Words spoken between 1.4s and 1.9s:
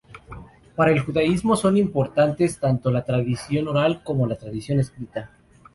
son